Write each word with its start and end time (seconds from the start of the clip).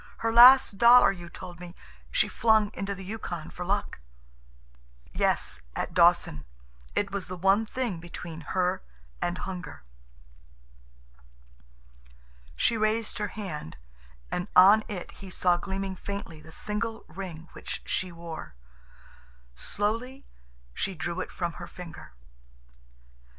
Her 0.17 0.33
last 0.33 0.79
dollar, 0.79 1.11
you 1.11 1.29
told 1.29 1.59
me, 1.59 1.75
she 2.09 2.27
flung 2.27 2.71
into 2.73 2.95
the 2.95 3.03
Yukon 3.05 3.51
for 3.51 3.63
luck." 3.63 3.99
"Yes, 5.13 5.61
at 5.75 5.93
Dawson. 5.93 6.43
It 6.95 7.11
was 7.11 7.27
the 7.27 7.37
one 7.37 7.67
thing 7.67 7.99
between 7.99 8.41
her 8.57 8.81
and 9.21 9.37
hunger." 9.37 9.83
She 12.55 12.77
raised 12.77 13.19
her 13.19 13.27
hand, 13.37 13.77
and 14.31 14.47
on 14.55 14.83
it 14.87 15.11
he 15.11 15.29
saw 15.29 15.57
gleaming 15.57 15.95
faintly 15.95 16.41
the 16.41 16.51
single 16.51 17.05
ring 17.07 17.49
which 17.51 17.83
she 17.85 18.11
wore. 18.11 18.55
Slowly 19.53 20.25
she 20.73 20.95
drew 20.95 21.19
it 21.19 21.31
from 21.31 21.53
her 21.61 21.67
finger. 21.67 22.13